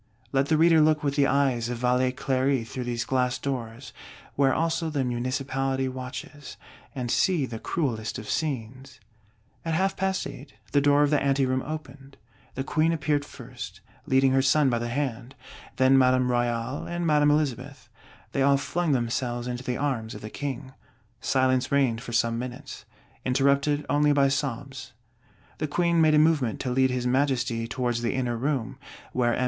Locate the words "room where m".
28.35-29.39